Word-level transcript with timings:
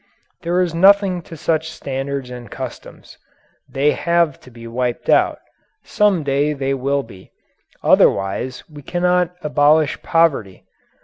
There 0.41 0.59
is 0.61 0.73
nothing 0.73 1.21
to 1.21 1.37
such 1.37 1.69
standards 1.69 2.31
and 2.31 2.49
customs. 2.49 3.19
They 3.69 3.91
have 3.91 4.39
to 4.39 4.49
be 4.49 4.65
wiped 4.65 5.09
out. 5.09 5.37
Some 5.83 6.23
day 6.23 6.53
they 6.53 6.73
will 6.73 7.03
be. 7.03 7.29
Otherwise, 7.83 8.63
we 8.67 8.81
cannot 8.81 9.35
abolish 9.43 10.01
poverty. 10.01 10.65